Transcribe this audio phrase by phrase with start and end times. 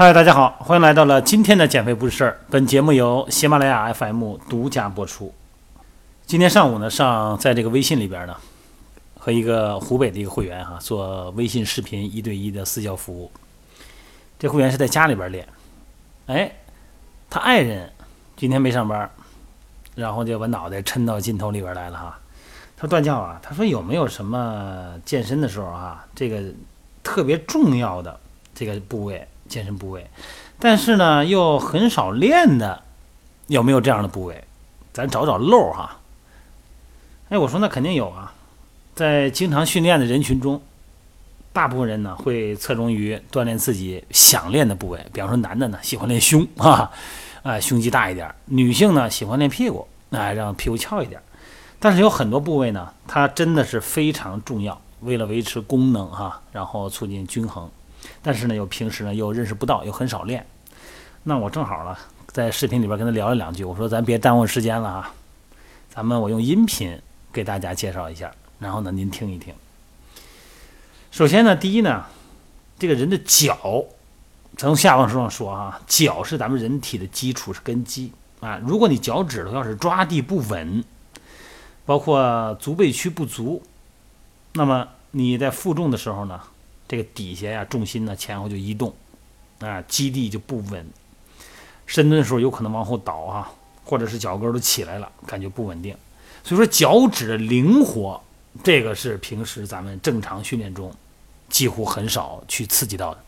[0.00, 2.40] 嗨，大家好，欢迎来到了今天的减肥不是事儿。
[2.48, 5.34] 本节目由喜马拉雅 FM 独家播出。
[6.24, 8.34] 今天上午呢，上在这个微信里边呢，
[9.18, 13.30] 和一个湖北的一个会员哈做微信视频一对一的私教服务。
[14.38, 15.46] 这会员是在家里边练，
[16.28, 16.50] 哎，
[17.28, 17.92] 他爱人
[18.38, 19.10] 今天没上班，
[19.96, 22.18] 然后就把脑袋抻到镜头里边来了哈。
[22.74, 26.42] 他说段教啊，他说有没有什么健身的时候啊，这个
[27.02, 28.18] 特别重要的
[28.54, 29.28] 这个部位？
[29.50, 30.08] 健身部位，
[30.58, 32.82] 但是呢又很少练的，
[33.48, 34.44] 有没有这样的部位？
[34.92, 35.98] 咱找找漏哈。
[37.28, 38.32] 哎，我说那肯定有啊，
[38.94, 40.62] 在经常训练的人群中，
[41.52, 45.04] 大部分人呢会侧重于锻炼自己想练的部位。
[45.12, 46.90] 比方说男的呢喜欢练胸啊，
[47.42, 51.20] 啊胸肌大一点；女性呢喜欢练屁股，哎让屁股翘一点。
[51.78, 57.70] 但是有很多部位呢，它真的是非常重要，为了维持功能哈，然后促进均衡。
[58.22, 60.46] 但是呢，又平时呢又认识不到，又很少练。
[61.22, 63.64] 那我正好了，在视频里边跟他聊了两句。
[63.64, 65.14] 我说咱别耽误时间了啊，
[65.88, 67.00] 咱们我用音频
[67.32, 69.54] 给大家介绍一下，然后呢您听一听。
[71.10, 72.04] 首先呢，第一呢，
[72.78, 73.84] 这个人的脚，
[74.56, 78.60] 从下往上说啊，脚是咱们人体的基础，是根基啊。
[78.64, 80.84] 如果你脚趾头要是抓地不稳，
[81.84, 83.62] 包括足背屈不足，
[84.52, 86.40] 那么你在负重的时候呢？
[86.90, 88.92] 这个底下呀，重心呢前后就移动，
[89.60, 90.84] 啊，基地就不稳，
[91.86, 93.48] 深蹲的时候有可能往后倒啊，
[93.84, 95.96] 或者是脚跟都起来了，感觉不稳定。
[96.42, 98.20] 所以说脚趾灵活，
[98.64, 100.92] 这个是平时咱们正常训练中
[101.48, 103.20] 几乎很少去刺激到的，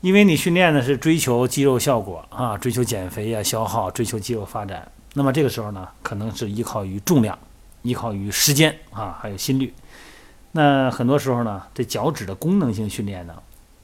[0.00, 4.90] 因为你训练的是追求肌肉效果啊，追求减肥呀、消耗、追求肌肉发展。
[5.14, 7.38] 那么这个时候呢，可能是依靠于重量，
[7.82, 9.72] 依靠于时间啊，还有心率。
[10.52, 13.34] 那很多时候呢，这脚趾的功能性训练呢，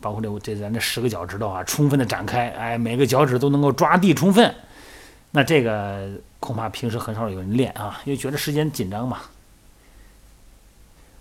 [0.00, 4.54] 包括这这咱这十个脚趾头啊，充分的展开，哎，每个脚趾都能够抓地充分。
[5.32, 9.18] 那这个恐怕平时很少有人练啊，因为觉得时间紧张嘛。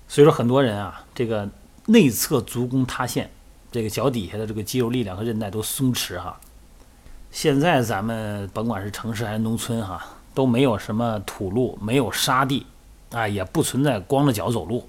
[0.08, 1.50] 所以说很多人啊，这个
[1.88, 3.30] 内侧足弓塌陷，
[3.72, 6.40] 这个脚底下的这个肌肉力量和韧带都松弛哈。
[7.32, 12.68] 现在咱们甭管是城市还是农村哈，都没有什么土路，没有沙地
[13.12, 14.88] 啊，也不存在光着脚走路。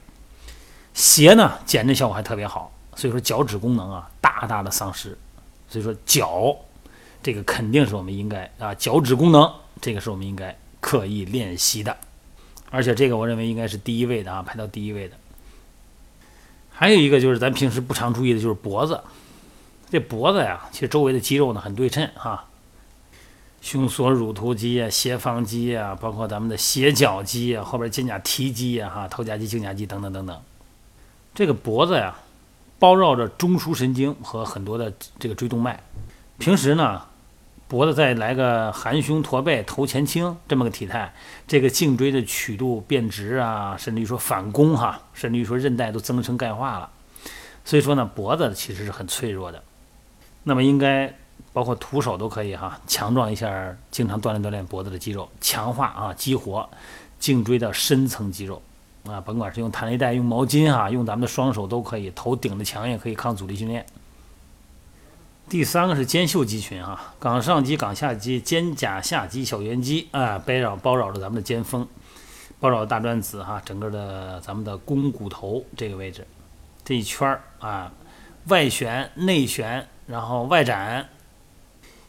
[0.95, 5.17] 鞋呢，减震效果还特别好，所以说脚趾功能啊大大的丧失，
[5.69, 6.57] 所以说脚
[7.23, 9.51] 这个肯定是我们应该啊脚趾功能
[9.81, 11.97] 这个是我们应该刻意练习的，
[12.71, 15.17] 而且这个我认为应该是第一位的啊排到第一位的。
[16.71, 19.01] 还有一个就是咱平时不常注意的就是脖子，
[19.91, 22.47] 这脖子呀其实周围的肌肉呢很对称哈，
[23.61, 30.43] 胸锁乳突肌啊、斜方肌啊，包括咱们的斜角肌啊、后边肩胛提肌啊、哈头夹肌、颈胛肌等等等等。
[31.35, 32.15] 这个脖子呀，
[32.79, 35.83] 包绕着中枢神经和很多的这个椎动脉。
[36.39, 37.03] 平时呢，
[37.69, 41.15] 脖子再来个含胸驼背、头前倾这么个体态，
[41.47, 46.91] 这个颈椎的曲度变直啊，甚至于说反弓哈，甚至于说韧带都增生钙化了。
[47.65, 49.63] 所以说呢，脖子其实是很脆弱的。
[50.43, 51.17] 那么应该
[51.53, 56.69] 包括徒手都可以哈，强壮一下，经常锻炼锻炼脖子的肌肉，强化啊，激活
[57.19, 58.61] 颈椎的深层肌肉。
[59.05, 63.85] 啊，甭管是用弹力带、用毛巾哈，用咱们的双手都可以，头顶着墙也可以抗阻力训练。
[65.49, 71.87] 第三个是肩袖肌群哈，冈上肌、冈下肌、肩胛下肌、小圆肌啊，包绕包绕着咱们的肩峰，
[72.61, 76.27] 包绕大转子哈，整个的咱们的肱骨头这个位置，
[76.85, 77.93] 这一圈儿啊，
[78.47, 81.09] 外旋、内旋，然后外展。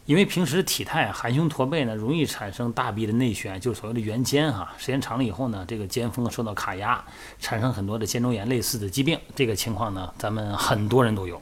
[0.06, 4.70] 因为平时体态含胸驼背呢，容易产生大臂的内旋，就是所谓的圆肩哈。
[4.76, 7.02] 时间长了以后呢，这个肩峰受到卡压，
[7.38, 9.18] 产生很多的肩周炎类似的疾病。
[9.34, 11.40] 这个情况呢，咱们很多人都有。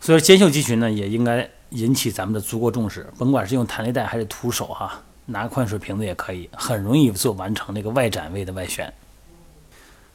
[0.00, 3.06] 所以说肩袖肌群呢，也应该引起咱们的足够重视。
[3.18, 8.90] 甭管是用弹力带还是徒手哈，拿宽水瓶子也可以，很容易做完成那个外展位的外旋。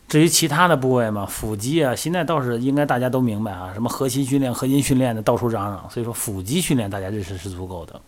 [0.09, 8.01] 至于其他的部位嘛，腹肌啊，现在倒是应该大家都明白啊，什么核心训练、核心训练的到处嚷嚷，所以说腹肌训练大家认识是足够的。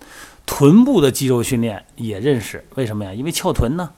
[0.47, 3.13] 臀部的肌肉训练也认识，为什么呀？
[3.13, 3.91] 因为翘臀呢。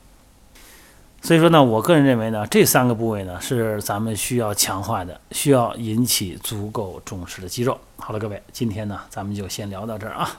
[1.21, 7.79] 所以说呢，我个人认为呢，这三个部位呢是咱们需要强化的，需要引起足够重视的肌肉。
[7.95, 10.29] 好了，各位，今天呢咱们就先聊到这儿啊。